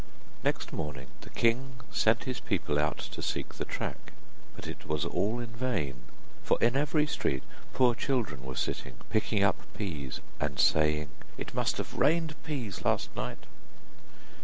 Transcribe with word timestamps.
Next 0.43 0.73
morning 0.73 1.09
the 1.21 1.29
king 1.29 1.79
sent 1.91 2.23
his 2.23 2.39
people 2.39 2.79
out 2.79 2.97
to 2.97 3.21
seek 3.21 3.53
the 3.53 3.65
track, 3.65 4.13
but 4.55 4.65
it 4.65 4.87
was 4.87 5.05
all 5.05 5.37
in 5.37 5.51
vain, 5.53 5.93
for 6.41 6.57
in 6.59 6.75
every 6.75 7.05
street 7.05 7.43
poor 7.71 7.93
children 7.93 8.43
were 8.43 8.55
sitting, 8.55 8.95
picking 9.11 9.43
up 9.43 9.57
peas, 9.77 10.19
and 10.39 10.59
saying: 10.59 11.09
'It 11.37 11.53
must 11.53 11.77
have 11.77 11.93
rained 11.93 12.33
peas, 12.43 12.83
last 12.83 13.15
night. 13.15 13.45